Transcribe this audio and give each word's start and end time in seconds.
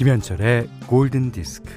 김현철의 0.00 0.66
골든 0.86 1.30
디스크. 1.30 1.70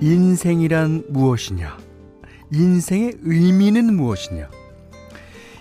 인생이란 0.00 1.06
무엇이냐? 1.08 1.76
인생의 2.52 3.14
의미는 3.22 3.96
무엇이냐? 3.96 4.48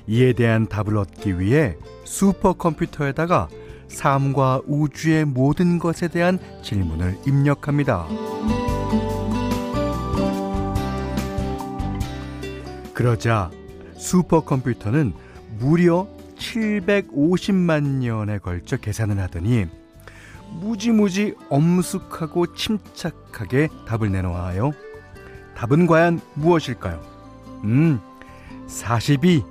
이에 0.05 0.34
대한 0.34 0.68
답을 0.68 0.96
얻기 0.96 1.40
위해 1.40 1.76
슈퍼컴퓨터에다가 2.04 3.49
삶과 3.88 4.62
우주의 4.68 5.26
모든 5.26 5.80
것에 5.80 6.08
대한 6.08 6.38
질문을 6.62 7.18
입력합니다. 7.26 8.29
그러자 12.99 13.49
슈퍼컴퓨터는 13.95 15.13
무려 15.57 16.05
750만 16.38 17.81
년에 17.81 18.40
걸쳐 18.40 18.76
계산을 18.76 19.17
하더니 19.20 19.67
무지무지 20.59 21.34
엄숙하고 21.49 22.54
침착하게 22.55 23.70
답을 23.88 24.12
내놓아요. 24.12 24.74
답은 25.55 25.87
과연 25.87 26.20
무엇일까요? 26.34 27.01
음, 27.63 28.01
42. 28.68 29.46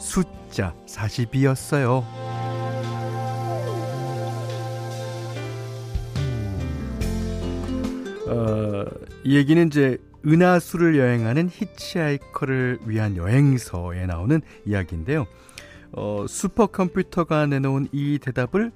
숫자 0.00 0.74
42였어요. 0.88 2.02
어, 8.26 8.84
이 9.22 9.36
얘기는 9.36 9.68
이제 9.68 9.98
은하수를 10.26 10.96
여행하는 10.98 11.48
히치하이커를 11.50 12.80
위한 12.86 13.16
여행서에 13.16 14.06
나오는 14.06 14.40
이야기인데요. 14.64 15.26
어, 15.92 16.26
슈퍼컴퓨터가 16.28 17.46
내놓은 17.46 17.88
이 17.92 18.18
대답을 18.18 18.72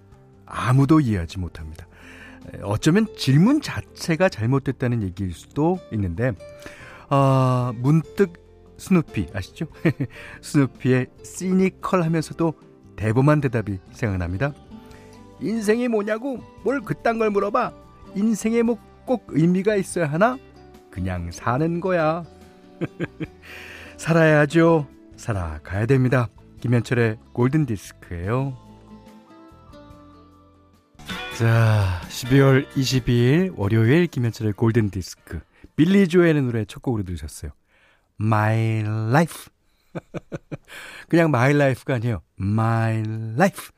아무도 0.47 1.01
이해하지 1.01 1.39
못합니다. 1.39 1.87
어쩌면 2.63 3.07
질문 3.17 3.61
자체가 3.61 4.29
잘못됐다는 4.29 5.03
얘기일 5.03 5.33
수도 5.33 5.79
있는데, 5.93 6.33
어, 7.11 7.73
문득 7.77 8.33
스누피 8.79 9.29
아시죠? 9.33 9.67
스누피의 10.43 11.07
시니컬 11.23 12.03
하면서도 12.03 12.55
대범한 12.97 13.41
대답이 13.41 13.79
생각납니다. 13.93 14.53
인생이 15.41 15.89
뭐냐고 15.89 16.39
뭘 16.65 16.81
그딴 16.81 17.19
걸 17.19 17.31
물어봐. 17.31 17.73
인생에 18.17 18.63
뭐 18.63 18.93
꼭 19.05 19.27
의미가 19.29 19.77
있어야 19.77 20.07
하나? 20.07 20.39
그냥 20.93 21.33
사는 21.33 21.81
거야. 21.81 22.23
살아야죠. 23.97 24.87
살아가야 25.17 25.87
됩니다. 25.87 26.29
김현철의 26.61 27.19
골든 27.33 27.67
디스크예요. 27.67 28.57
자, 31.39 32.01
12월 32.09 32.69
22일 32.73 33.55
월요일 33.57 34.07
김현철의 34.07 34.53
골든 34.53 34.91
디스크. 34.91 35.41
빌리 35.77 36.07
조엘의 36.07 36.43
노래 36.43 36.65
첫 36.67 36.83
곡으로 36.83 37.03
들으셨어요. 37.05 37.53
My 38.21 38.81
Life. 38.81 39.51
그냥 41.09 41.29
My 41.29 41.53
Life가 41.53 41.95
아니에요. 41.95 42.21
My 42.39 42.99
Life. 43.35 43.71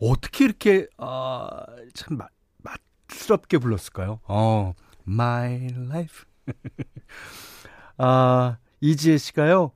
어떻게 0.00 0.46
이렇게 0.46 0.88
어, 0.98 1.48
참 1.94 2.18
맛, 2.18 2.28
맛스럽게 2.62 3.58
불렀을까요? 3.58 4.20
어, 4.24 4.74
My 5.06 5.68
Life. 5.72 6.24
아, 7.98 8.58
이지혜 8.80 9.18
씨가요. 9.18 9.72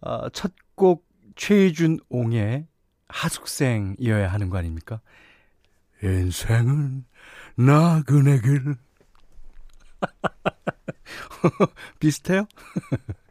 아, 0.00 0.28
첫곡 0.32 1.06
최희준 1.36 2.00
옹의 2.08 2.66
하숙생이어야 3.08 4.32
하는 4.32 4.50
거 4.50 4.58
아닙니까? 4.58 5.00
인생은 6.02 7.04
나그네 7.56 8.40
길. 8.40 8.76
비슷해요? 12.00 12.46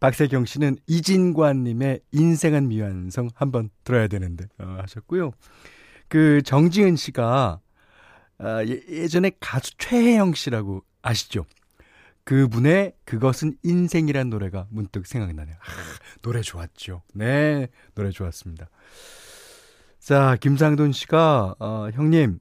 박세경 0.00 0.44
씨는 0.44 0.76
이진관님의 0.86 2.00
인생은 2.12 2.68
미완성 2.68 3.30
한번 3.34 3.70
들어야 3.84 4.06
되는데 4.06 4.46
어, 4.58 4.78
하셨고요. 4.80 5.32
그 6.08 6.42
정지은 6.42 6.96
씨가 6.96 7.60
아, 8.38 8.64
예, 8.64 9.06
전에 9.08 9.30
가수 9.40 9.76
최혜영 9.78 10.34
씨라고 10.34 10.84
아시죠? 11.02 11.46
그분의 12.24 12.94
그것은 13.04 13.56
인생이란 13.62 14.30
노래가 14.30 14.66
문득 14.70 15.06
생각이 15.06 15.34
나네요. 15.34 15.54
아, 15.56 16.20
노래 16.22 16.40
좋았죠. 16.40 17.02
네, 17.14 17.68
노래 17.94 18.10
좋았습니다. 18.10 18.68
자, 20.00 20.36
김상돈 20.40 20.92
씨가 20.92 21.54
어, 21.58 21.88
형님 21.92 22.38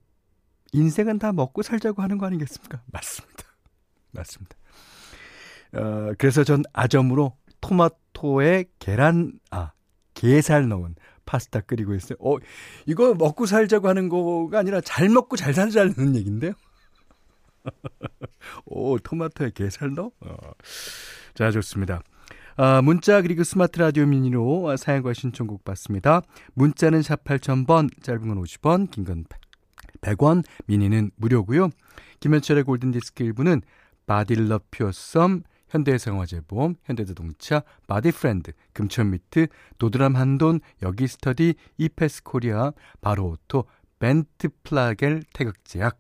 인생은 0.72 1.20
다 1.20 1.32
먹고 1.32 1.62
살자고 1.62 2.02
하는 2.02 2.18
거 2.18 2.26
아니겠습니까? 2.26 2.82
맞습니다. 2.92 3.44
맞습니다. 4.12 4.56
어, 5.74 6.14
그래서 6.18 6.44
전 6.44 6.64
아점으로 6.74 7.36
토마토에 7.62 8.66
계란 8.80 9.34
아 9.52 9.72
게살 10.14 10.68
넣은 10.70 10.96
파스타 11.26 11.62
끓이고 11.62 11.96
있어요. 11.96 12.18
어, 12.20 12.38
이거 12.86 13.14
먹고 13.14 13.46
살자고 13.46 13.88
하는 13.88 14.10
거가 14.10 14.60
아니라 14.60 14.82
잘 14.82 15.10
먹고 15.10 15.36
잘 15.36 15.54
살자는 15.54 16.16
얘기인데요. 16.16 16.54
오, 18.66 18.98
토마토에 19.00 19.52
게살 19.54 19.94
넣어? 19.94 20.12
어. 20.22 20.36
자, 21.34 21.52
좋습니다. 21.52 22.02
아, 22.56 22.82
문자 22.82 23.22
그리고 23.22 23.44
스마트 23.44 23.80
라디오 23.80 24.06
미니로 24.06 24.76
사용과 24.78 25.14
신청곡 25.14 25.64
받습니다. 25.66 26.22
문자는 26.54 27.02
샵 27.02 27.24
8000번, 27.24 27.90
짧은 28.04 28.28
건 28.28 28.42
50원, 28.44 28.92
긴 28.92 29.06
건 29.06 29.26
100원, 30.02 30.44
미니는 30.68 31.12
무료고요. 31.16 31.70
김현철의 32.20 32.64
골든디스크 32.64 33.24
1부는 33.24 33.62
바딜러 34.06 34.60
퓨어썸, 34.70 35.44
현대생활재보험, 35.70 36.76
현대자동차, 36.84 37.64
바디프렌드, 37.88 38.52
금천미트, 38.74 39.48
도드람 39.80 40.16
한돈, 40.16 40.60
여기스터디, 40.84 41.56
이페스코리아, 41.78 42.74
바로오토, 43.02 43.64
벤트플라겔 44.00 45.24
태극제약, 45.34 45.98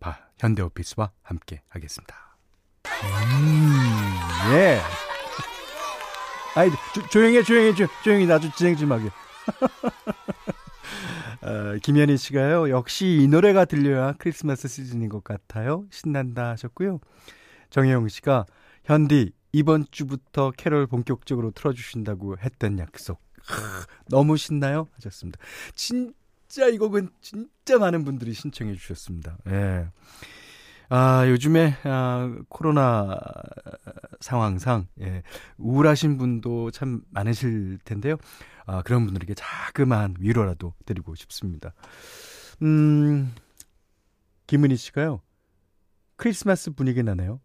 바, 0.00 0.18
현대오피스와 0.38 1.12
함께 1.22 1.62
하겠습니다. 1.68 2.36
음, 2.86 4.54
예. 4.54 4.80
아이, 6.54 6.70
조, 6.94 7.06
조용히 7.08 7.38
해, 7.38 7.42
조용히 7.42 8.26
나도 8.26 8.50
진행 8.52 8.76
좀 8.76 8.92
하게. 8.92 9.10
어, 11.40 11.78
김현희 11.82 12.16
씨가요, 12.16 12.70
역시 12.70 13.20
이 13.22 13.28
노래가 13.28 13.64
들려야 13.64 14.14
크리스마스 14.18 14.66
시즌인 14.66 15.08
것 15.08 15.22
같아요. 15.22 15.84
신난다 15.90 16.50
하셨고요. 16.50 17.00
정혜영 17.70 18.08
씨가, 18.08 18.46
현디, 18.84 19.32
이번 19.52 19.84
주부터 19.90 20.50
캐롤 20.56 20.86
본격적으로 20.86 21.52
틀어주신다고 21.52 22.38
했던 22.38 22.78
약속. 22.78 23.20
하, 23.44 23.84
너무 24.08 24.36
신나요? 24.36 24.88
하셨습니다. 24.96 25.38
진 25.74 26.12
짜 26.48 26.68
이 26.68 26.78
곡은 26.78 27.10
진짜 27.20 27.78
많은 27.78 28.04
분들이 28.04 28.32
신청해 28.32 28.74
주셨습니다. 28.74 29.38
예. 29.48 29.88
아, 30.90 31.28
요즘에, 31.28 31.76
아, 31.84 32.34
코로나 32.48 33.18
상황상, 34.20 34.86
예, 35.02 35.22
우울하신 35.58 36.16
분도 36.16 36.70
참 36.70 37.02
많으실 37.10 37.78
텐데요. 37.84 38.16
아, 38.64 38.80
그런 38.82 39.04
분들에게 39.04 39.34
자그마한 39.34 40.16
위로라도 40.18 40.72
드리고 40.86 41.14
싶습니다. 41.14 41.74
음, 42.62 43.34
김은희 44.46 44.76
씨가요, 44.76 45.20
크리스마스 46.16 46.70
분위기 46.70 47.02
나네요. 47.02 47.40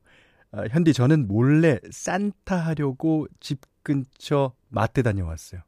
아, 0.53 0.63
현디, 0.71 0.93
저는 0.93 1.27
몰래 1.27 1.79
산타 1.91 2.55
하려고 2.55 3.27
집 3.41 3.59
근처 3.83 4.53
마트 4.69 5.03
다녀왔어요. 5.03 5.61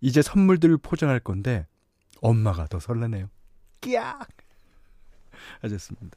이제 0.00 0.22
선물들을 0.22 0.78
포장할 0.78 1.18
건데, 1.18 1.66
엄마가 2.20 2.66
더 2.66 2.78
설레네요. 2.78 3.30
끼악! 3.80 4.28
하셨습니다. 5.60 6.16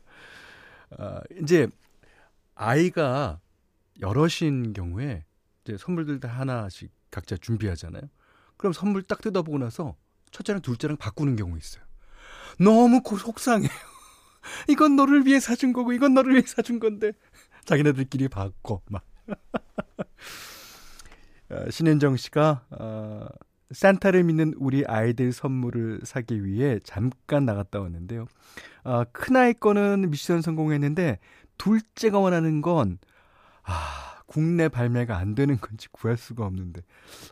아, 0.98 1.22
이제 1.40 1.68
아이가 2.56 3.40
여럿인 4.02 4.74
경우에 4.74 5.24
이제 5.64 5.78
선물들 5.78 6.20
다 6.20 6.28
하나씩 6.28 6.92
각자 7.10 7.38
준비하잖아요. 7.38 8.04
그럼 8.58 8.74
선물 8.74 9.04
딱 9.04 9.22
뜯어보고 9.22 9.58
나서 9.58 9.96
첫째랑 10.32 10.62
둘째랑 10.62 10.98
바꾸는 10.98 11.36
경우 11.36 11.58
있어요. 11.58 11.84
너무 12.60 13.02
속상해요. 13.06 13.70
이건 14.70 14.96
너를 14.96 15.26
위해 15.26 15.40
사준 15.40 15.74
거고 15.74 15.94
이건 15.94 16.14
너를 16.14 16.34
위해 16.34 16.44
사준 16.46 16.80
건데 16.80 17.14
자기네들끼리 17.66 18.28
바꿔 18.28 18.82
막. 18.90 19.04
아, 21.50 21.70
신현정 21.70 22.18
씨가 22.18 22.66
어, 22.72 23.28
산타를 23.72 24.24
믿는 24.24 24.54
우리 24.58 24.84
아이들 24.86 25.32
선물을 25.32 26.02
사기 26.04 26.44
위해 26.46 26.80
잠깐 26.84 27.46
나갔다 27.46 27.80
왔는데요. 27.80 28.26
아, 28.84 29.06
큰아이 29.12 29.54
거는 29.54 30.10
미션 30.10 30.42
성공했는데 30.42 31.20
둘째가 31.58 32.20
원하는 32.20 32.62
건, 32.62 32.98
아, 33.64 34.22
국내 34.26 34.70
발매가 34.70 35.18
안 35.18 35.36
되는 35.36 35.58
건지 35.60 35.88
구할 35.92 36.18
수가 36.18 36.46
없는데, 36.46 36.82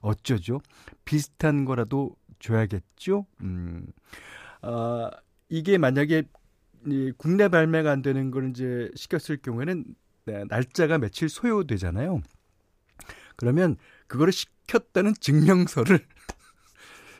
어쩌죠? 0.01 0.61
비슷한 1.05 1.65
거라도 1.65 2.15
줘야겠죠? 2.39 3.25
음, 3.41 3.87
아, 4.61 5.09
이게 5.49 5.77
만약에 5.77 6.23
이 6.85 7.11
국내 7.17 7.47
발매가 7.47 7.91
안 7.91 8.01
되는 8.01 8.31
걸 8.31 8.49
이제 8.51 8.89
시켰을 8.95 9.37
경우에는 9.41 9.83
네, 10.25 10.43
날짜가 10.47 10.97
며칠 10.99 11.27
소요되잖아요. 11.27 12.21
그러면 13.35 13.77
그거를 14.07 14.31
시켰다는 14.31 15.13
증명서를 15.19 15.99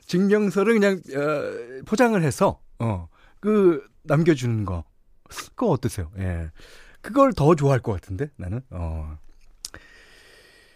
증명서를 0.09 0.73
그냥 0.73 0.99
어, 1.15 1.83
포장을 1.85 2.21
해서 2.21 2.59
어그 2.79 3.87
남겨주는 4.03 4.65
거 4.65 4.83
그거 5.23 5.67
어떠세요? 5.67 6.11
예. 6.17 6.49
그걸 7.01 7.31
더 7.31 7.55
좋아할 7.55 7.79
것 7.79 7.93
같은데 7.93 8.31
나는 8.35 8.61
어. 8.71 9.17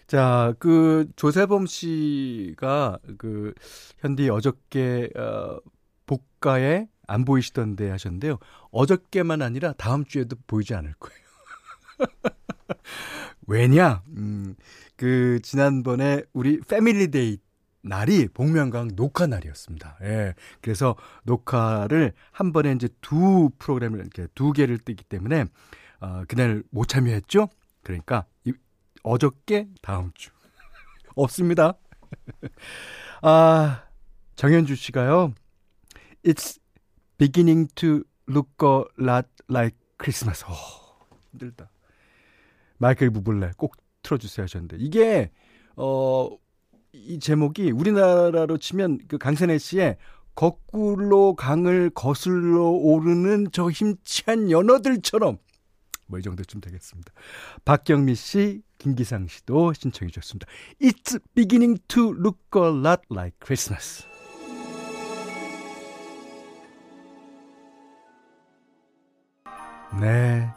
자, 0.06 0.54
그 0.60 1.10
조세범 1.16 1.66
씨가 1.66 3.00
그 3.18 3.54
현디 4.00 4.30
어저께 4.30 5.10
어 5.16 5.58
복가에 6.06 6.88
안 7.08 7.26
보이시던데 7.26 7.90
하셨는데요. 7.90 8.38
어저께만 8.72 9.42
아니라 9.42 9.74
다음 9.74 10.06
주에도 10.06 10.36
보이지 10.46 10.76
않을 10.76 10.94
거예요. 11.00 11.20
왜냐? 13.48 14.04
음, 14.10 14.56
그 14.96 15.40
지난번에 15.42 16.22
우리 16.34 16.60
Family 16.62 17.14
Day 17.14 17.40
날이 17.84 18.30
복면가왕 18.30 18.96
녹화 18.96 19.28
날이었습니다. 19.28 19.98
예. 20.04 20.34
그래서 20.62 20.96
녹화를 21.24 22.14
한 22.32 22.54
번에 22.54 22.72
이제 22.72 22.88
두 23.02 23.52
프로그램을 23.60 24.00
이렇게 24.00 24.28
두 24.34 24.54
개를 24.54 24.78
뜨기 24.78 25.04
때문에 25.04 25.46
어, 26.00 26.24
그날 26.28 26.64
못 26.72 26.88
참여했죠. 26.88 27.50
그러니까 27.84 28.26
이, 28.46 28.54
어저께 29.04 29.68
다음 29.82 30.12
주 30.16 30.32
없습니다. 31.16 31.74
아 33.22 33.84
정현주 34.36 34.76
씨가요. 34.76 35.34
It's 36.24 36.60
beginning 37.18 37.68
to 37.76 38.04
look 38.30 38.50
a 38.64 38.84
lot 38.98 39.28
like 39.50 39.78
Christmas. 40.02 40.46
어, 40.46 40.54
힘들다. 41.32 41.70
마이클 42.78 43.10
부블레 43.12 43.52
꼭 43.58 43.76
틀어주세요 44.04 44.44
하셨는데 44.44 44.78
이게 44.80 45.32
어. 45.76 46.30
이 46.94 47.20
제목이 47.20 47.72
우리나라로 47.72 48.58
치면 48.58 49.00
그 49.08 49.18
강선혜 49.18 49.58
씨의 49.58 49.98
거꾸로 50.36 51.36
강을 51.36 51.90
거슬러 51.90 52.70
오르는 52.70 53.48
저 53.52 53.70
힘찬 53.70 54.50
연어들처럼 54.52 55.38
뭐 56.08 56.20
이 56.20 56.22
정도쯤 56.22 56.62
되겠습니다. 56.62 57.12
박경미 57.66 58.14
씨, 58.16 58.62
김기상 58.78 59.28
씨도 59.28 59.74
신청해 59.74 60.12
주셨습니다. 60.12 60.46
It's 60.80 61.20
beginning 61.34 61.82
to 61.88 62.12
look 62.14 62.40
a 62.56 62.70
lot 62.70 63.02
like 63.10 63.36
Christmas. 63.44 64.06
네. 70.00 70.48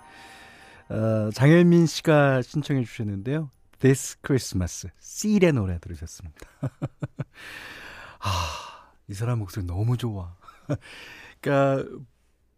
어, 0.88 1.30
장현민 1.32 1.86
씨가 1.86 2.42
신청해 2.42 2.84
주셨는데요. 2.84 3.50
This 3.78 4.18
Christmas, 4.24 4.88
씰의 4.98 5.52
노래 5.52 5.78
들으셨습니다. 5.78 6.38
아, 8.20 8.90
이 9.08 9.14
사람 9.14 9.38
목소리 9.40 9.64
너무 9.64 9.96
좋아. 9.96 10.36
그러니까 11.40 11.88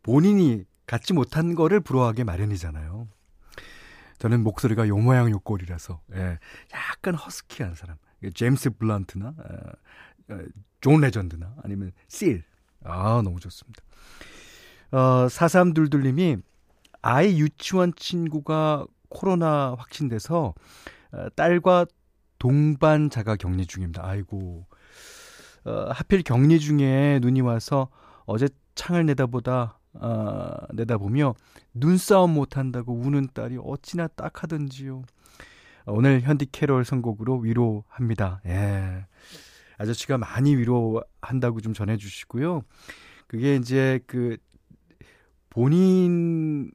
본인이 0.03 0.65
갖지 0.87 1.13
못한 1.13 1.55
거를 1.55 1.81
부러워하게 1.81 2.25
마련이잖아요. 2.25 3.09
저는 4.19 4.43
목소리가 4.43 4.89
요 4.89 4.97
모양 4.97 5.31
요 5.31 5.39
꼴이라서 5.39 6.01
예, 6.15 6.39
약간 6.73 7.15
허스키한 7.15 7.75
사람. 7.75 7.97
제임스 8.35 8.71
블란트나 8.71 9.29
어, 9.29 10.35
어, 10.35 10.39
존 10.81 11.01
레전드나 11.01 11.55
아니면 11.63 11.93
씰. 12.09 12.43
아, 12.85 13.21
너무 13.23 13.39
좋습니다. 13.41 13.83
어, 14.91 15.27
4322님이 15.29 16.43
아이 17.03 17.39
유치원 17.39 17.93
친구가 17.95 18.87
코로나 19.09 19.75
확진돼서 19.79 20.47
어, 20.47 20.55
딸과 21.37 21.87
동반 22.39 23.11
자가 23.11 23.37
격리 23.37 23.67
중입니다. 23.67 24.05
아이고. 24.05 24.67
어, 25.65 25.91
하필 25.91 26.23
격리 26.23 26.61
중에 26.61 27.19
눈이 27.21 27.41
와서 27.41 27.89
어제 28.27 28.49
창을 28.75 29.07
내다보다 29.07 29.79
어, 29.95 30.57
내다보며 30.73 31.35
눈싸움 31.75 32.35
못한다고 32.35 32.95
우는 32.95 33.29
딸이 33.35 33.59
어찌나 33.63 34.07
딱하던지요. 34.09 35.03
어, 35.87 35.93
오늘 35.93 36.21
현디 36.21 36.47
캐롤 36.53 36.85
선곡으로 36.85 37.39
위로합니다. 37.39 38.41
예. 38.47 39.07
아저씨가 39.79 40.19
많이 40.19 40.57
위로한다고 40.57 41.61
좀 41.61 41.73
전해주시고요. 41.73 42.63
그게 43.27 43.57
이제 43.57 44.01
그 44.07 44.37
본인이 45.51 46.71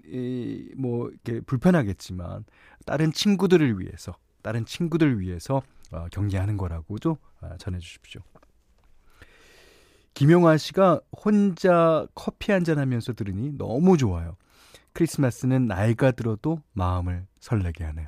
뭐 0.77 1.09
이렇게 1.09 1.41
불편하겠지만 1.41 2.45
다른 2.85 3.11
친구들을 3.11 3.79
위해서 3.79 4.15
다른 4.43 4.65
친구들 4.65 5.19
위해서 5.19 5.63
어, 5.91 6.05
경계하는 6.11 6.57
거라고도 6.57 7.17
어, 7.41 7.49
전해주십시오. 7.57 8.21
김용화 10.13 10.57
씨가 10.57 11.01
혼자 11.25 12.05
커피 12.13 12.51
한잔 12.51 12.77
하면서 12.77 13.13
들으니 13.13 13.51
너무 13.57 13.97
좋아요. 13.97 14.35
크리스마스는 14.93 15.65
나이가 15.65 16.11
들어도 16.11 16.61
마음을 16.73 17.25
설레게 17.39 17.83
하네요. 17.85 18.07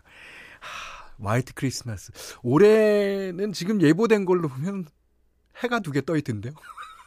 하, 1.19 1.29
화이트 1.29 1.53
크리스마스. 1.55 2.11
올해는 2.43 3.53
지금 3.53 3.81
예보된 3.81 4.25
걸로 4.25 4.49
보면 4.49 4.85
해가 5.63 5.79
두 5.79 5.91
개 5.91 6.01
떠 6.01 6.15
있던데요. 6.17 6.53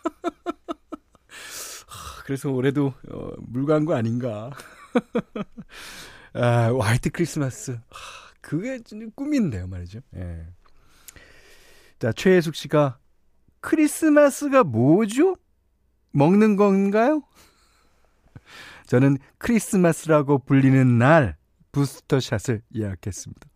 그래서 2.24 2.50
올해도 2.50 2.92
어, 3.10 3.30
물간 3.38 3.84
거 3.84 3.94
아닌가. 3.94 4.50
아, 6.34 6.72
화이트 6.78 7.10
크리스마스. 7.10 7.78
하, 7.90 8.27
그게 8.48 8.82
진 8.82 9.12
꿈인데요, 9.14 9.66
말이죠. 9.66 10.00
예. 10.16 10.46
자, 11.98 12.12
최혜숙 12.12 12.54
씨가 12.54 12.98
크리스마스가 13.60 14.64
뭐죠? 14.64 15.36
먹는 16.12 16.56
건가요? 16.56 17.20
저는 18.88 19.18
크리스마스라고 19.36 20.38
불리는 20.38 20.96
날 20.96 21.36
부스터샷을 21.72 22.62
예약했습니다. 22.74 23.50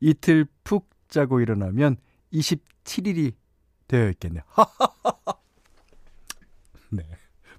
이틀 0.00 0.46
푹 0.64 0.88
자고 1.08 1.40
일어나면 1.40 1.98
27일이 2.32 3.34
되어 3.88 4.08
있겠네요. 4.08 4.42
네. 6.88 7.06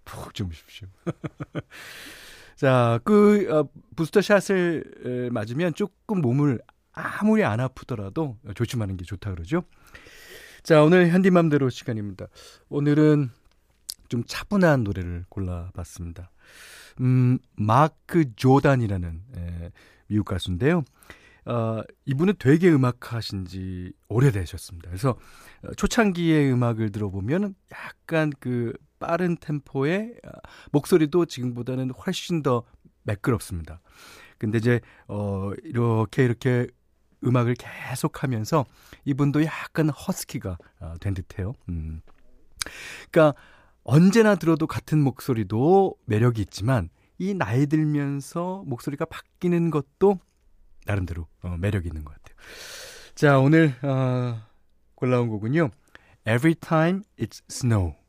푹 0.03 0.33
주무십시오. 0.33 0.87
자, 2.61 2.99
그 3.03 3.51
어, 3.51 3.67
부스터샷을 3.95 5.31
맞으면 5.31 5.73
조금 5.73 6.21
몸을 6.21 6.59
아무리 6.91 7.43
안 7.43 7.59
아프더라도 7.59 8.37
조심하는 8.53 8.97
게 8.97 9.03
좋다 9.03 9.31
그러죠. 9.31 9.63
자, 10.61 10.83
오늘 10.83 11.09
현디맘대로 11.09 11.71
시간입니다. 11.71 12.27
오늘은 12.69 13.31
좀 14.09 14.23
차분한 14.27 14.83
노래를 14.83 15.25
골라봤습니다. 15.29 16.29
음, 16.99 17.39
마크 17.55 18.25
조단이라는 18.35 19.21
에, 19.37 19.71
미국 20.05 20.25
가수인데요. 20.25 20.83
어, 21.45 21.81
이분은 22.05 22.35
되게 22.37 22.69
음악 22.69 23.11
하신 23.13 23.45
지 23.45 23.91
오래되셨습니다. 24.07 24.87
그래서 24.87 25.17
어, 25.63 25.73
초창기의 25.77 26.53
음악을 26.53 26.91
들어보면 26.91 27.55
약간 27.71 28.31
그 28.39 28.73
빠른 29.01 29.35
템포의 29.35 30.15
어, 30.23 30.29
목소리도 30.71 31.25
지금보다는 31.25 31.89
훨씬 31.89 32.41
더 32.43 32.63
매끄럽습니다. 33.03 33.81
근데 34.37 34.59
이제 34.59 34.79
어 35.07 35.51
이렇게 35.63 36.23
이렇게 36.23 36.67
음악을 37.23 37.55
계속 37.55 38.23
하면서 38.23 38.65
이분도 39.05 39.43
약간 39.43 39.89
허스키가 39.89 40.57
어, 40.79 40.93
된 41.01 41.13
듯해요. 41.13 41.53
음. 41.69 42.01
그러니까 43.11 43.39
언제나 43.83 44.35
들어도 44.35 44.67
같은 44.67 44.99
목소리도 44.99 45.95
매력이 46.05 46.41
있지만 46.41 46.89
이 47.17 47.33
나이 47.33 47.65
들면서 47.67 48.63
목소리가 48.65 49.05
바뀌는 49.05 49.71
것도 49.71 50.19
나름대로 50.85 51.27
어, 51.43 51.55
매력 51.59 51.85
있는 51.85 52.05
것 52.05 52.13
같아요. 52.15 52.35
자, 53.15 53.39
오늘 53.39 53.75
어, 53.83 54.41
골라온 54.95 55.29
곡은요. 55.29 55.69
Every 56.27 56.55
time 56.55 57.01
it's 57.19 57.41
snow. 57.49 58.00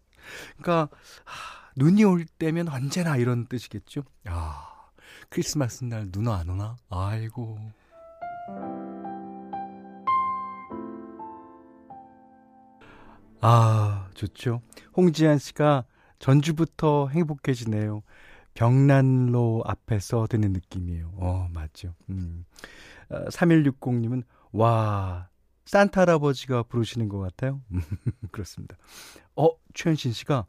그러니까 0.59 0.89
하, 1.25 1.71
눈이 1.77 2.05
올 2.05 2.25
때면 2.27 2.69
언제나 2.69 3.17
이런 3.17 3.47
뜻이겠죠. 3.47 4.03
아, 4.27 4.69
크리스마스 5.31 5.85
날 5.85 6.07
눈 6.13 6.29
안 6.29 6.49
오나? 6.49 6.77
아이고. 6.91 7.59
아, 13.41 14.09
좋죠. 14.15 14.63
홍지한 14.97 15.39
씨가 15.39 15.85
전주부터 16.19 17.09
행복해지네요. 17.09 18.03
경난로 18.55 19.63
앞에서 19.67 20.27
듣는 20.29 20.53
느낌이에요. 20.53 21.13
어, 21.17 21.49
맞죠. 21.53 21.95
음. 22.11 22.45
3160님은, 23.11 24.23
어, 24.23 24.27
와, 24.53 25.29
산타 25.65 26.03
할아버지가 26.03 26.65
부르시는 26.65 27.09
것 27.09 27.19
같아요. 27.19 27.63
그렇습니다. 28.33 28.77
어, 29.37 29.49
최현신 29.75 30.13
씨가 30.13 30.47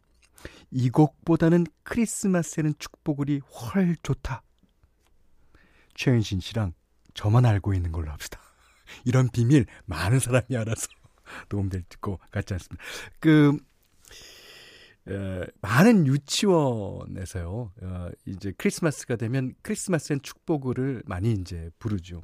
이 0.71 0.89
곡보다는 0.89 1.65
크리스마스에는 1.83 2.73
축복을이 2.77 3.39
훨 3.39 3.95
좋다. 4.01 4.43
최현신 5.95 6.39
씨랑 6.39 6.73
저만 7.13 7.45
알고 7.45 7.73
있는 7.73 7.91
걸로 7.91 8.11
합시다. 8.11 8.39
이런 9.05 9.29
비밀 9.29 9.65
많은 9.85 10.19
사람이 10.19 10.57
알아서 10.57 10.87
도움될 11.49 11.83
것 12.01 12.19
같지 12.31 12.53
않습니다. 12.55 12.83
그, 13.19 13.57
에, 15.07 15.45
많은 15.61 16.07
유치원에서요, 16.07 17.71
어, 17.81 18.09
이제 18.25 18.53
크리스마스가 18.57 19.15
되면 19.15 19.53
크리스마스엔 19.61 20.21
축복을 20.21 21.03
많이 21.05 21.33
이제 21.33 21.69
부르죠. 21.79 22.23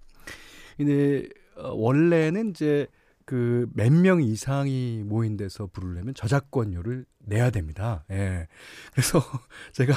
근데, 0.77 1.27
어, 1.60 1.74
원래는 1.74 2.50
이제 2.51 2.88
그 3.25 3.68
몇 3.75 3.92
명 3.94 4.22
이상이 4.24 5.04
모인 5.06 5.38
데서 5.38 5.68
부르려면 5.68 6.13
저작권료를 6.16 7.06
내야 7.20 7.51
됩니다. 7.51 8.06
예. 8.12 8.48
그래서 8.92 9.22
제가 9.74 9.94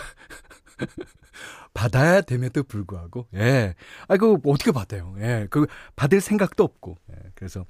받아야 1.75 2.21
됨에도 2.21 2.63
불구하고, 2.63 3.27
예. 3.35 3.75
아, 4.09 4.17
그 4.17 4.37
어떻게 4.45 4.73
받아요? 4.73 5.15
예. 5.19 5.47
그 5.51 5.67
받을 5.97 6.21
생각도 6.21 6.65
없고. 6.65 6.97
예. 7.11 7.17
그래서, 7.35 7.65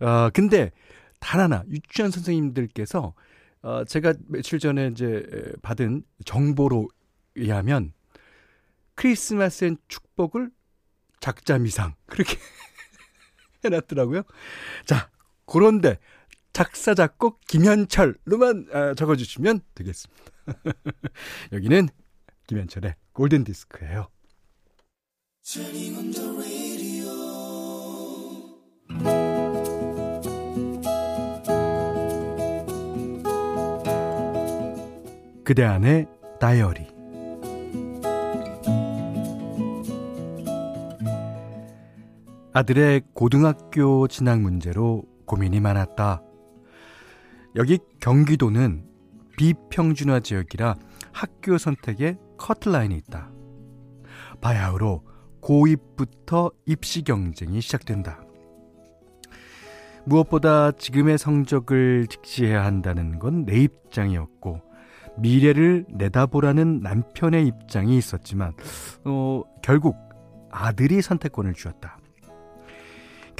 어, 0.00 0.30
근데 0.32 0.70
단 1.18 1.40
하나, 1.40 1.64
유치원 1.68 2.10
선생님들께서, 2.10 3.14
어, 3.62 3.84
제가 3.84 4.14
며칠 4.28 4.58
전에 4.58 4.88
이제 4.88 5.26
받은 5.62 6.02
정보로 6.24 6.88
의하면, 7.36 7.92
크리스마스엔 8.94 9.76
축복을 9.88 10.50
작자 11.20 11.58
미상. 11.58 11.94
그렇게 12.06 12.36
해놨더라고요. 13.64 14.22
자, 14.86 15.10
그런데 15.46 15.98
작사, 16.52 16.94
작곡 16.94 17.40
김현철로만 17.46 18.66
아, 18.72 18.94
적어주시면 18.94 19.60
되겠습니다. 19.74 20.24
여기는 21.52 21.88
김현철의 22.46 22.94
골든 23.12 23.44
디스크예요. 23.44 24.08
그대 35.44 35.64
안의 35.64 36.06
다이어리 36.38 36.99
아들의 42.52 43.02
고등학교 43.14 44.08
진학 44.08 44.40
문제로 44.40 45.04
고민이 45.26 45.60
많았다. 45.60 46.20
여기 47.54 47.78
경기도는 48.00 48.84
비평준화 49.36 50.20
지역이라 50.20 50.74
학교 51.12 51.58
선택에 51.58 52.18
커트라인이 52.38 52.96
있다. 52.96 53.30
바야흐로 54.40 55.04
고2부터 55.40 56.52
입시 56.66 57.02
경쟁이 57.02 57.60
시작된다. 57.60 58.20
무엇보다 60.04 60.72
지금의 60.72 61.18
성적을 61.18 62.06
직시해야 62.08 62.64
한다는 62.64 63.18
건 63.18 63.44
내 63.44 63.58
입장이었고 63.60 64.60
미래를 65.18 65.86
내다보라는 65.88 66.80
남편의 66.80 67.46
입장이 67.46 67.96
있었지만 67.96 68.54
어, 69.04 69.42
결국 69.62 69.96
아들이 70.50 71.00
선택권을 71.00 71.54
주었다. 71.54 71.99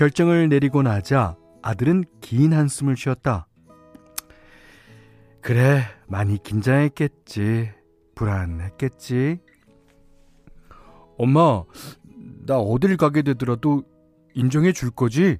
결정을 0.00 0.48
내리고 0.48 0.80
나자 0.82 1.36
아들은 1.60 2.04
긴 2.22 2.54
한숨을 2.54 2.96
쉬었다. 2.96 3.46
그래, 5.42 5.82
많이 6.08 6.42
긴장했겠지. 6.42 7.70
불안했겠지. 8.14 9.40
엄마, 11.18 11.64
나 12.46 12.56
어딜 12.58 12.96
가게 12.96 13.20
되더라도 13.20 13.84
인정해 14.32 14.72
줄 14.72 14.90
거지? 14.90 15.36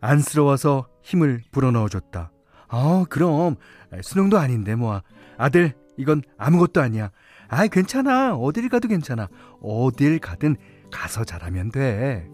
안쓰러워서 0.00 0.88
힘을 1.02 1.42
불어넣어 1.50 1.90
줬다. 1.90 2.32
아, 2.68 3.04
그럼. 3.10 3.56
수능도 4.00 4.38
아닌데, 4.38 4.74
뭐. 4.74 5.02
아들, 5.36 5.74
이건 5.98 6.22
아무것도 6.38 6.80
아니야. 6.80 7.10
아이, 7.48 7.68
괜찮아. 7.68 8.34
어딜 8.36 8.70
가도 8.70 8.88
괜찮아. 8.88 9.28
어딜 9.60 10.18
가든 10.18 10.56
가서 10.92 11.24
잘하면 11.24 11.70
돼. 11.72 12.28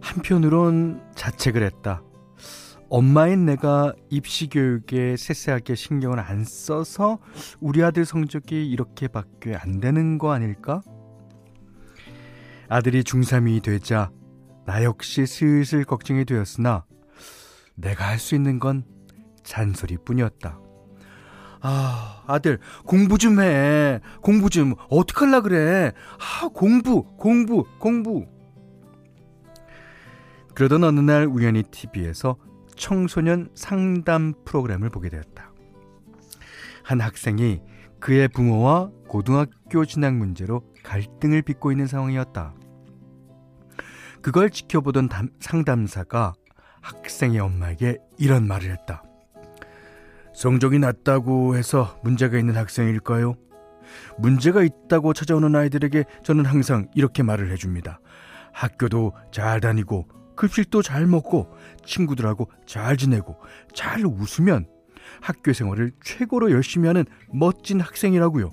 한편으론 0.00 1.00
자책을 1.14 1.62
했다. 1.62 2.02
엄마인 2.88 3.46
내가 3.46 3.94
입시 4.10 4.48
교육에 4.48 5.16
세세하게 5.16 5.76
신경을 5.76 6.18
안 6.18 6.44
써서 6.44 7.18
우리 7.60 7.84
아들 7.84 8.04
성적이 8.04 8.68
이렇게밖에 8.68 9.54
안 9.54 9.78
되는 9.80 10.18
거 10.18 10.32
아닐까? 10.32 10.82
아들이 12.68 13.02
중3이 13.04 13.62
되자 13.62 14.10
나 14.66 14.82
역시 14.82 15.26
슬슬 15.26 15.84
걱정이 15.84 16.24
되었으나 16.24 16.84
내가 17.76 18.08
할 18.08 18.18
수 18.18 18.34
있는 18.34 18.58
건 18.58 18.84
잔소리뿐이었다. 19.44 20.58
아, 21.62 22.22
아들, 22.26 22.58
공부 22.86 23.18
좀 23.18 23.40
해. 23.40 24.00
공부 24.22 24.48
좀, 24.50 24.74
어떡할라 24.88 25.42
그래. 25.42 25.92
아, 26.18 26.48
공부, 26.48 27.04
공부, 27.16 27.66
공부. 27.78 28.26
그러던 30.54 30.84
어느 30.84 31.00
날 31.00 31.26
우연히 31.26 31.62
TV에서 31.62 32.36
청소년 32.76 33.50
상담 33.54 34.32
프로그램을 34.44 34.90
보게 34.90 35.08
되었다. 35.08 35.52
한 36.82 37.00
학생이 37.00 37.60
그의 38.00 38.28
부모와 38.28 38.90
고등학교 39.06 39.84
진학 39.84 40.14
문제로 40.14 40.62
갈등을 40.82 41.42
빚고 41.42 41.72
있는 41.72 41.86
상황이었다. 41.86 42.54
그걸 44.22 44.50
지켜보던 44.50 45.08
담, 45.08 45.28
상담사가 45.40 46.32
학생의 46.80 47.38
엄마에게 47.40 47.98
이런 48.18 48.46
말을 48.46 48.70
했다. 48.70 49.02
성적이 50.32 50.78
낮다고 50.78 51.56
해서 51.56 51.98
문제가 52.02 52.38
있는 52.38 52.56
학생일까요? 52.56 53.34
문제가 54.18 54.62
있다고 54.62 55.12
찾아오는 55.12 55.54
아이들에게 55.54 56.04
저는 56.22 56.44
항상 56.46 56.88
이렇게 56.94 57.22
말을 57.22 57.50
해줍니다. 57.52 58.00
학교도 58.52 59.12
잘 59.32 59.60
다니고 59.60 60.08
급식도 60.36 60.82
잘 60.82 61.06
먹고 61.06 61.50
친구들하고 61.84 62.50
잘 62.66 62.96
지내고 62.96 63.36
잘 63.74 64.04
웃으면 64.06 64.66
학교 65.20 65.52
생활을 65.52 65.92
최고로 66.02 66.50
열심히 66.50 66.86
하는 66.86 67.04
멋진 67.32 67.80
학생이라고요. 67.80 68.50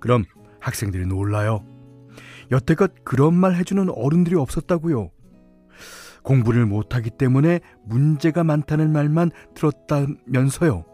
그럼 0.00 0.24
학생들이 0.60 1.06
놀라요. 1.06 1.64
여태껏 2.50 2.92
그런 3.04 3.34
말 3.34 3.54
해주는 3.54 3.88
어른들이 3.90 4.36
없었다고요. 4.36 5.10
공부를 6.24 6.66
못하기 6.66 7.10
때문에 7.10 7.60
문제가 7.84 8.42
많다는 8.42 8.90
말만 8.90 9.30
들었다면서요. 9.54 10.84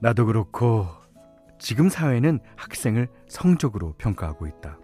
나도 0.00 0.26
그렇고 0.26 0.88
지금 1.58 1.88
사회는 1.88 2.40
학생을 2.56 3.06
성적으로 3.28 3.94
평가하고 3.98 4.48
있다. 4.48 4.78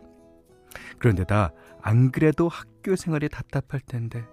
그런데다 0.98 1.52
안 1.82 2.12
그래도 2.12 2.48
학교 2.48 2.94
생활이 2.94 3.28
답답할 3.28 3.80
텐데 3.80 4.24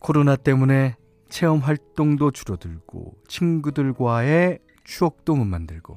코로나 0.00 0.34
때문에 0.34 0.96
체험 1.28 1.60
활동도 1.60 2.32
줄어들고 2.32 3.14
친구들과의 3.28 4.58
추억도 4.82 5.36
못 5.36 5.44
만들고 5.44 5.96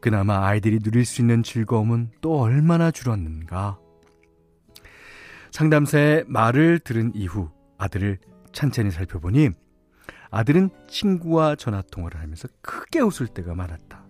그나마 0.00 0.46
아이들이 0.46 0.78
누릴 0.80 1.04
수 1.04 1.20
있는 1.20 1.42
즐거움은 1.42 2.10
또 2.20 2.40
얼마나 2.40 2.90
줄었는가. 2.90 3.78
상담사의 5.50 6.24
말을 6.28 6.80
들은 6.80 7.12
이후 7.14 7.50
아들을 7.78 8.18
찬찬히 8.52 8.90
살펴보니 8.90 9.50
아들은 10.30 10.70
친구와 10.88 11.56
전화 11.56 11.82
통화를 11.90 12.20
하면서 12.20 12.48
크게 12.60 13.00
웃을 13.00 13.26
때가 13.26 13.54
많았다. 13.54 14.04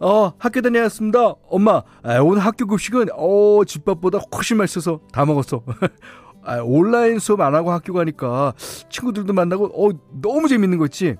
어, 0.00 0.32
학교 0.38 0.60
다녀왔습니다. 0.60 1.34
엄마, 1.48 1.82
아, 2.02 2.18
오늘 2.18 2.44
학교 2.44 2.66
급식은, 2.66 3.08
어, 3.12 3.64
집밥보다 3.64 4.18
훨씬 4.34 4.56
맛있어서 4.56 5.00
다 5.12 5.24
먹었어. 5.24 5.62
아, 6.42 6.58
온라인 6.62 7.18
수업 7.18 7.40
안 7.40 7.54
하고 7.54 7.70
학교 7.70 7.92
가니까 7.92 8.52
친구들도 8.90 9.32
만나고, 9.32 9.66
어, 9.66 9.92
너무 10.20 10.48
재밌는 10.48 10.78
거 10.78 10.86
있지? 10.86 11.16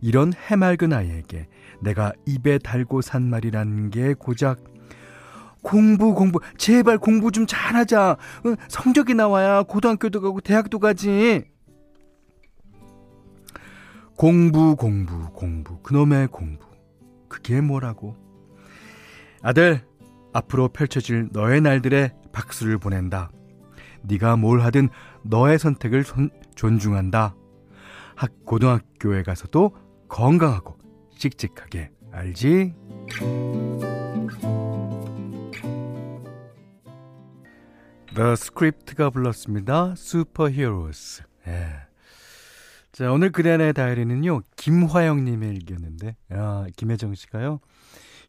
이런 0.00 0.32
해맑은 0.32 0.92
아이에게 0.92 1.48
내가 1.80 2.12
입에 2.26 2.58
달고 2.58 3.00
산 3.02 3.28
말이라는 3.28 3.90
게 3.90 4.14
고작, 4.14 4.62
공부 5.62 6.14
공부 6.14 6.40
제발 6.56 6.98
공부 6.98 7.30
좀 7.30 7.46
잘하자. 7.46 8.16
응, 8.46 8.56
성적이 8.68 9.14
나와야 9.14 9.62
고등학교도 9.62 10.20
가고 10.20 10.40
대학도 10.40 10.78
가지. 10.78 11.44
공부 14.16 14.76
공부 14.76 15.30
공부 15.32 15.78
그놈의 15.80 16.28
공부 16.28 16.66
그게 17.28 17.60
뭐라고? 17.60 18.16
아들 19.42 19.82
앞으로 20.32 20.68
펼쳐질 20.68 21.28
너의 21.32 21.60
날들에 21.60 22.12
박수를 22.32 22.78
보낸다. 22.78 23.30
네가 24.02 24.36
뭘 24.36 24.60
하든 24.60 24.88
너의 25.22 25.58
선택을 25.58 26.04
손, 26.04 26.30
존중한다. 26.54 27.34
학 28.14 28.30
고등학교에 28.44 29.22
가서도 29.22 29.72
건강하고 30.10 30.76
씩씩하게 31.16 31.90
알지? 32.10 32.74
The 38.14 38.32
Script가 38.32 39.10
불렀습니다. 39.10 39.94
Superheroes. 39.96 41.22
예. 41.46 41.68
자, 42.92 43.12
오늘 43.12 43.30
그대안의 43.30 43.72
다이리는요, 43.72 44.42
김화영님의 44.56 45.48
일기였는데, 45.48 46.16
야, 46.32 46.66
김혜정 46.76 47.14
씨가요, 47.14 47.60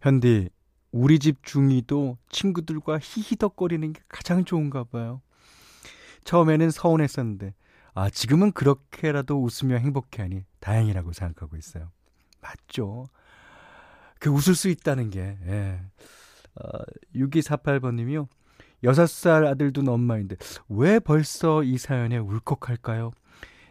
현디, 0.01 0.50
우리 0.91 1.17
집 1.17 1.43
중이도 1.43 2.19
친구들과 2.29 3.00
히히덕거리는 3.01 3.91
게 3.93 4.01
가장 4.07 4.45
좋은가 4.45 4.83
봐요. 4.83 5.21
처음에는 6.25 6.69
서운했었는데, 6.69 7.55
아, 7.93 8.10
지금은 8.10 8.51
그렇게라도 8.51 9.43
웃으며 9.43 9.77
행복해하니 9.77 10.45
다행이라고 10.60 11.13
생각하고 11.13 11.57
있어요. 11.57 11.91
맞죠? 12.41 13.07
그 14.19 14.29
웃을 14.29 14.55
수 14.55 14.69
있다는 14.69 15.10
게, 15.10 15.38
예. 15.45 15.81
어, 16.55 16.79
6248번님이요. 17.15 18.27
6살 18.83 19.45
아들 19.45 19.74
둔 19.74 19.88
엄마인데, 19.88 20.38
왜 20.69 21.00
벌써 21.00 21.63
이 21.63 21.77
사연에 21.77 22.17
울컥할까요? 22.17 23.12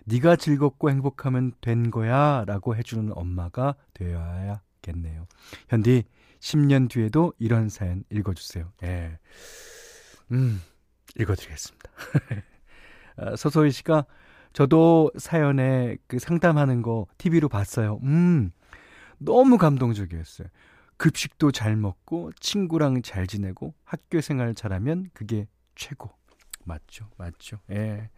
네가 0.05 0.37
즐겁고 0.37 0.91
행복하면 0.91 1.53
된 1.61 1.91
거야 1.91 2.45
라고 2.47 2.75
해주는 2.75 3.13
엄마가 3.15 3.77
되어야겠네요. 3.95 5.27
현디 5.69 6.05
10년 6.41 6.89
뒤에도 6.91 7.33
이런 7.39 7.69
사연 7.69 8.03
읽어주세요. 8.11 8.73
예. 8.83 9.19
음, 10.33 10.61
읽어드리겠습니다. 11.19 11.91
아, 13.21 13.37
서소희 13.37 13.71
씨가 13.71 14.07
저도 14.53 15.11
사연에 15.17 15.97
그 16.07 16.19
상담하는 16.19 16.83
거 16.83 17.07
TV로 17.19 17.49
봤어요. 17.49 18.01
음, 18.03 18.51
너무 19.19 19.59
감동적이었어요. 19.59 20.49
급식도 20.97 21.53
잘 21.53 21.77
먹고 21.77 22.33
친구랑 22.41 23.03
잘 23.03 23.27
지내고 23.27 23.75
학교 23.85 24.21
생활 24.21 24.55
잘하면 24.55 25.11
그게 25.15 25.47
최고. 25.75 26.11
맞죠, 26.65 27.09
맞죠. 27.17 27.59
예. 27.71 28.11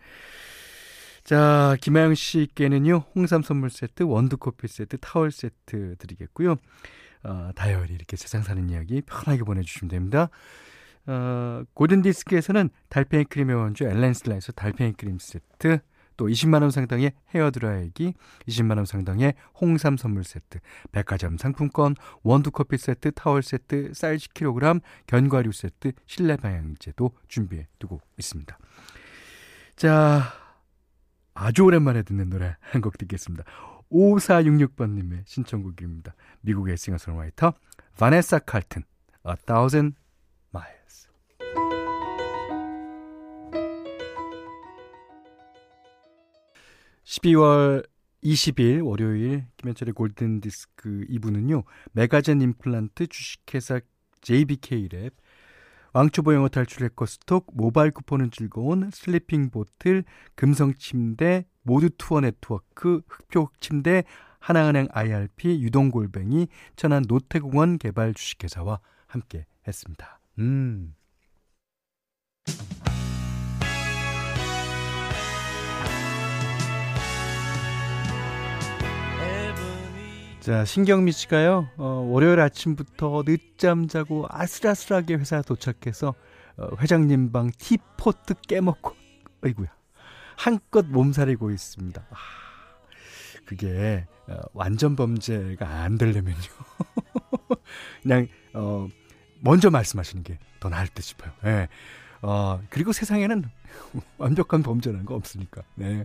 자, 1.23 1.76
김하영 1.80 2.14
씨께는요, 2.14 3.04
홍삼 3.14 3.42
선물 3.42 3.71
세트, 3.71 4.02
원두 4.02 4.37
커피 4.37 4.66
세트, 4.66 4.99
타월 4.99 5.30
세트 5.30 5.97
드리겠고요. 5.99 6.56
어, 7.25 7.50
다이어리 7.54 7.94
이렇게 7.94 8.16
세상 8.16 8.42
사는 8.42 8.68
이야기 8.68 9.00
편하게 9.02 9.44
보내주시면 9.44 9.88
됩니다. 9.88 10.28
어, 11.06 11.62
고든디스크에서는 11.75 12.71
달팽이 12.88 13.25
크림의 13.25 13.56
원주 13.56 13.85
엘렌슬라에서 13.85 14.53
달팽이 14.53 14.92
크림 14.92 15.18
세트, 15.18 15.81
또 16.16 16.26
20만원 16.29 16.70
상당의 16.70 17.12
헤어드라이기, 17.35 18.14
20만원 18.46 18.87
상당의 18.87 19.35
홍삼 19.61 19.96
선물 19.96 20.24
세트, 20.24 20.59
백화점 20.92 21.38
상품권, 21.38 21.96
원두커피 22.22 22.76
세트, 22.76 23.12
타월 23.12 23.42
세트, 23.42 23.92
쌀 23.94 24.16
10kg, 24.18 24.81
견과류 25.07 25.53
세트, 25.53 25.92
실내 26.07 26.37
방향제도 26.37 27.11
준비해 27.29 27.66
두고 27.79 28.00
있습니다. 28.18 28.57
자, 29.74 30.22
아주 31.35 31.64
오랜만에 31.64 32.03
듣는 32.03 32.29
노래 32.29 32.57
한 32.61 32.83
곡 32.83 32.98
듣겠습니다. 32.98 33.44
5466번님의 33.90 35.22
신청곡입니다. 35.26 36.14
미국의 36.42 36.76
싱어송라이터 36.76 37.55
바네사 37.98 38.40
칼튼, 38.40 38.83
A 39.26 39.35
Thousand 39.46 39.96
Miles. 40.54 41.08
12월 47.04 47.86
20일 48.22 48.86
월요일 48.86 49.46
김현철의 49.56 49.94
골든디스크 49.94 51.06
2부는요. 51.10 51.64
메가젠 51.92 52.40
임플란트 52.40 53.08
주식회사 53.08 53.80
JBK랩 54.20 55.12
왕초보 55.94 56.32
영어 56.32 56.48
탈출 56.48 56.84
해커스톡, 56.84 57.48
모바일 57.52 57.90
쿠폰은 57.90 58.30
즐거운 58.30 58.90
슬리핑 58.90 59.50
보틀, 59.50 60.04
금성 60.34 60.72
침대, 60.74 61.44
모두 61.62 61.90
투어 61.90 62.20
네트워크, 62.20 63.02
흑표 63.06 63.50
침대, 63.60 64.04
하나은행 64.38 64.88
IRP, 64.90 65.60
유동골뱅이, 65.60 66.48
천안 66.76 67.04
노태공원 67.06 67.76
개발 67.76 68.14
주식회사와 68.14 68.80
함께 69.06 69.44
했습니다. 69.68 70.21
음. 70.42 70.94
자, 80.40 80.64
신경미 80.64 81.12
씨가요, 81.12 81.68
어, 81.76 81.85
월요일 82.11 82.40
아침부터 82.40 83.22
늦잠 83.24 83.87
자고 83.87 84.26
아슬아슬하게 84.28 85.14
회사 85.14 85.40
도착해서, 85.40 86.16
어, 86.57 86.68
회장님 86.81 87.31
방 87.31 87.52
티포트 87.57 88.35
깨먹고, 88.48 88.96
어이구야. 89.44 89.68
한껏 90.37 90.85
몸살이고 90.87 91.52
있습니다. 91.52 92.05
아, 92.11 92.16
그게, 93.44 94.09
어, 94.26 94.40
완전 94.52 94.96
범죄가 94.96 95.64
안 95.64 95.96
되려면요. 95.96 96.35
그냥, 98.02 98.26
어, 98.55 98.88
먼저 99.42 99.70
말씀하시는 99.70 100.22
게 100.22 100.38
더 100.62 100.68
나을 100.68 100.87
듯 100.87 101.02
싶어요. 101.02 101.33
예. 101.44 101.68
어, 102.22 102.62
그리고 102.70 102.92
세상에는 102.92 103.42
완벽한 104.16 104.62
범죄라는 104.62 105.05
거 105.05 105.16
없으니까. 105.16 105.62
네. 105.74 106.05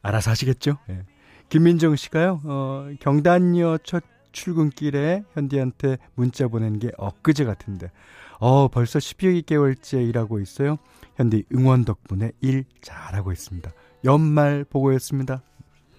알아서 0.00 0.30
하시겠죠? 0.30 0.78
예. 0.88 1.04
김민정 1.48 1.96
씨가요, 1.96 2.40
어, 2.44 2.88
경단녀 3.00 3.78
첫 3.82 4.04
출근길에 4.30 5.24
현디한테 5.34 5.98
문자 6.14 6.46
보낸 6.46 6.78
게 6.78 6.92
엊그제 6.96 7.44
같은데, 7.44 7.90
어, 8.38 8.68
벌써 8.68 9.00
12개월째 9.00 10.08
일하고 10.08 10.38
있어요. 10.38 10.78
현디 11.16 11.46
응원 11.52 11.84
덕분에 11.84 12.30
일 12.40 12.64
잘하고 12.80 13.32
있습니다. 13.32 13.72
연말 14.04 14.64
보고였습니다. 14.70 15.42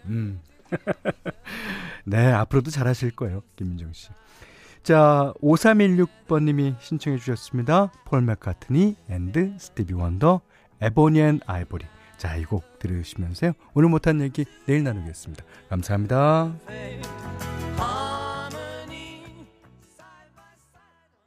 음. 0.06 0.40
네, 2.06 2.32
앞으로도 2.32 2.72
잘하실 2.72 3.12
거예요, 3.12 3.44
김민정 3.58 3.92
씨. 3.92 4.08
자, 4.84 5.34
5316번님이 5.42 6.76
신청해 6.80 7.18
주셨습니다. 7.20 7.92
폴 8.06 8.22
맥카트니 8.22 8.96
and 9.10 9.56
스티비 9.60 9.94
원더, 9.94 10.42
Ebony 10.82 11.20
and 11.20 11.40
Ivory. 11.46 11.86
자, 12.18 12.36
이 12.36 12.44
곡 12.46 12.80
들으시면서요. 12.80 13.54
오늘 13.74 13.90
못한 13.90 14.22
얘기 14.22 14.46
내일 14.66 14.84
나누겠습니다. 14.84 15.44
감사합니다. 15.70 16.54